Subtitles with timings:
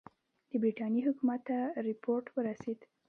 [0.49, 1.57] د برټانیې حکومت ته
[1.87, 2.79] رپوټ ورسېد.